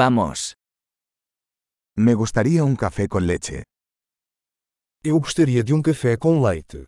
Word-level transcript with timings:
Vamos. 0.00 0.54
Me 1.96 2.14
gustaría 2.14 2.62
un 2.62 2.76
café 2.76 3.08
con 3.08 3.26
leche. 3.26 3.64
Eu 5.02 5.18
gostaria 5.18 5.64
de 5.64 5.72
um 5.74 5.82
café 5.82 6.16
com 6.16 6.40
leite. 6.40 6.86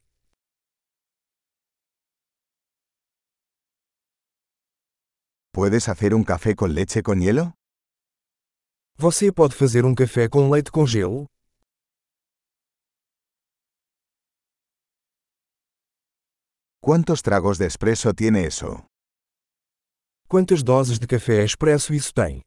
¿Puedes 5.52 5.88
hacer 5.88 6.14
un 6.14 6.22
café 6.22 6.54
con 6.54 6.72
leche 6.72 7.02
con 7.02 7.18
hielo? 7.20 7.52
Você 8.96 9.32
pode 9.32 9.56
fazer 9.56 9.84
um 9.84 9.92
café 9.92 10.28
com 10.28 10.48
leite 10.48 10.70
com 10.70 10.86
gelo? 10.86 11.26
¿Cuántos 16.80 17.22
tragos 17.22 17.58
de 17.58 17.66
espresso 17.66 18.14
tiene 18.14 18.46
eso? 18.46 18.86
Quantas 20.28 20.62
doses 20.62 21.00
de 21.00 21.08
café 21.08 21.42
expresso 21.42 21.92
isso 21.92 22.14
tem? 22.14 22.42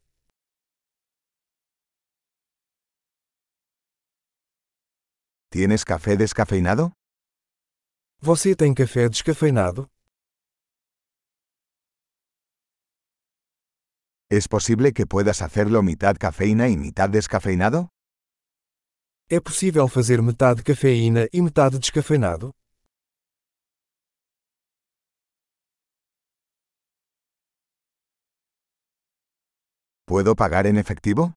¿Tienes 5.53 5.85
café 5.85 6.17
descafeinado? 6.17 6.93
Você 8.20 8.55
tem 8.55 8.73
café 8.73 9.07
descafeinado? 9.07 9.88
¿Es 14.31 14.48
posible 14.48 14.93
que 14.93 15.05
puedas 15.05 15.43
hacerlo 15.43 15.84
mitad 15.84 16.16
cafeína 16.17 16.70
y 16.70 16.76
mitad 16.76 17.07
descafeinado? 17.07 17.89
É 19.29 19.39
possível 19.39 19.88
fazer 19.88 20.23
metade 20.23 20.63
cafeína 20.63 21.27
e 21.31 21.39
metade 21.39 21.77
descafeinado? 21.77 22.51
¿Puedo 30.07 30.35
pagar 30.35 30.65
en 30.65 30.79
efectivo? 30.79 31.31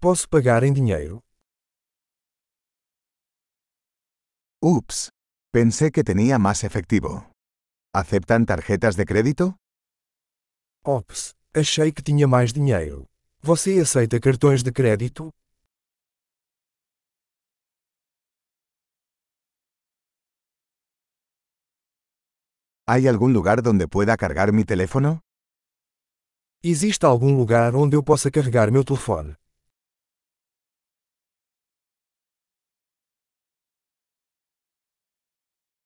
Posso 0.00 0.28
pagar 0.28 0.64
em 0.64 0.72
dinheiro? 0.72 1.22
Ups. 4.62 5.08
Pensé 5.50 5.90
que 5.90 6.04
tenía 6.04 6.38
más 6.38 6.64
efectivo. 6.64 7.32
¿Aceptan 7.94 8.44
tarjetas 8.44 8.94
de 8.94 9.06
crédito? 9.06 9.56
Ops, 10.84 11.34
achei 11.56 11.90
que 11.90 12.02
tinha 12.02 12.28
mais 12.28 12.52
dinheiro. 12.52 13.06
Você 13.42 13.80
aceita 13.80 14.20
cartões 14.20 14.62
de 14.62 14.70
crédito? 14.70 15.30
¿Hay 22.86 23.08
algún 23.08 23.32
lugar 23.32 23.62
donde 23.62 23.88
pueda 23.88 24.18
cargar 24.18 24.52
mi 24.52 24.64
teléfono? 24.64 25.20
Existe 26.62 27.06
algum 27.06 27.34
lugar 27.34 27.74
onde 27.74 27.96
eu 27.96 28.02
possa 28.02 28.30
carregar 28.30 28.70
meu 28.70 28.84
telefone? 28.84 29.39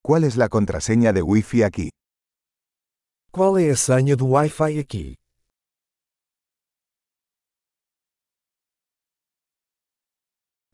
¿Cuál 0.06 0.24
es 0.24 0.36
la 0.36 0.50
contraseña 0.50 1.14
de 1.14 1.22
Wi-Fi 1.22 1.62
aquí? 1.62 1.88
Qual 3.32 3.56
é 3.56 3.70
a 3.70 3.76
senha 3.86 4.14
do 4.20 4.26
Wi-Fi 4.34 4.78
aqui? 4.78 5.16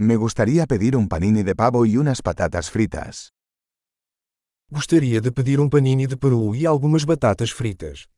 Me 0.01 0.17
gustaría 0.17 0.67
pedir 0.67 0.97
un 0.97 1.07
panini 1.07 1.45
de 1.45 1.55
pavo 1.55 1.87
y 1.87 1.97
unas 1.97 2.23
patatas 2.23 2.73
fritas. 2.73 3.31
Gostaria 4.69 5.21
de 5.21 5.31
pedir 5.31 5.61
um 5.61 5.71
panini 5.71 6.09
de 6.09 6.17
peru 6.17 6.53
e 6.57 6.67
algumas 6.67 7.05
batatas 7.07 7.53
fritas. 7.55 8.11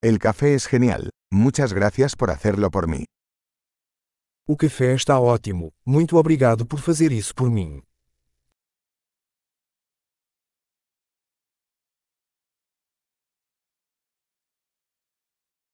El 0.00 0.18
café 0.18 0.54
es 0.54 0.66
genial. 0.66 1.10
Muchas 1.30 1.74
gracias 1.74 2.16
por 2.16 2.30
hacerlo 2.30 2.70
por 2.70 2.88
mí. 2.88 3.04
O 4.50 4.56
café 4.56 4.94
está 4.94 5.20
ótimo. 5.20 5.74
Muito 5.84 6.16
obrigado 6.16 6.64
por 6.66 6.80
fazer 6.80 7.12
isso 7.12 7.34
por 7.34 7.50
mim. 7.50 7.82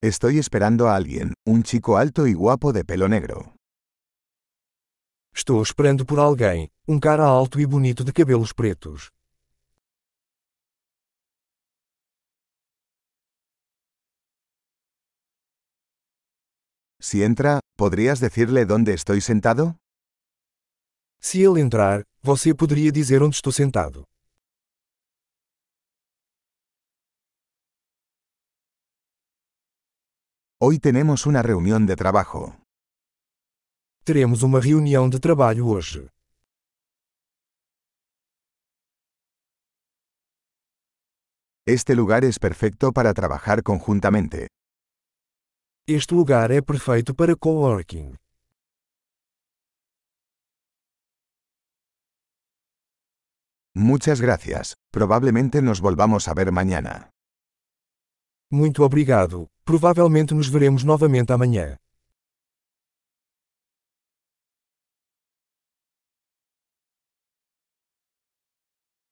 Estoy 0.01 0.39
esperando 0.39 0.87
a 0.87 0.95
alguien, 0.97 1.31
un 1.45 1.63
chico 1.63 1.95
alto 1.95 2.27
y 2.27 2.33
guapo 2.33 2.73
de 2.73 2.83
pelo 2.83 3.07
negro. 3.07 3.55
Estou 5.33 5.63
esperando 5.63 6.05
por 6.05 6.19
alguém, 6.19 6.69
um 6.85 6.99
cara 6.99 7.23
alto 7.23 7.61
e 7.61 7.65
bonito 7.65 8.03
de 8.03 8.11
cabelos 8.11 8.51
pretos. 8.51 9.14
Si 17.07 17.21
entra, 17.21 17.59
¿podrías 17.77 18.19
decirle 18.19 18.65
dónde 18.65 18.95
estoy 18.95 19.21
sentado? 19.21 19.77
Se 21.21 21.43
ele 21.43 21.61
entrar, 21.61 22.03
você 22.23 22.55
poderia 22.55 22.91
dizer 22.91 23.21
onde 23.21 23.35
estou 23.35 23.53
sentado. 23.53 24.05
Hoy 30.59 30.79
tenemos 30.79 31.27
una 31.27 31.43
reunión 31.43 31.85
de 31.85 31.95
trabajo. 31.95 32.57
Teremos 34.03 34.41
uma 34.41 34.59
reunião 34.59 35.07
de 35.07 35.19
trabalho 35.19 35.67
hoje. 35.67 36.09
Este 41.67 41.93
lugar 41.93 42.23
es 42.23 42.39
perfecto 42.39 42.91
para 42.91 43.13
trabajar 43.13 43.61
conjuntamente. 43.61 44.54
Este 45.87 46.15
lugar 46.15 46.49
é 46.49 46.61
perfeito 46.61 47.13
para 47.13 47.35
coworking. 47.35 48.15
Muchas 53.75 54.19
gracias. 54.19 54.73
Probablemente 54.91 55.61
nos 55.61 55.81
volvamos 55.81 56.27
a 56.27 56.33
ver 56.33 56.51
mañana. 56.51 57.11
Muito 58.49 58.83
obrigado. 58.83 59.47
Provavelmente 59.63 60.33
nos 60.33 60.49
veremos 60.49 60.83
novamente 60.83 61.33
amanhã. 61.33 61.77